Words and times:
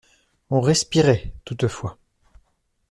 On 0.49 0.61
respirait, 0.61 1.31
toutefois. 1.45 1.99